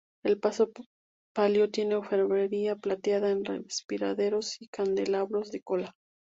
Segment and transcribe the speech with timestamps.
[0.23, 0.71] El paso
[1.31, 5.95] palio tiene orfebrería plateada en respiraderos y candelabros de cola.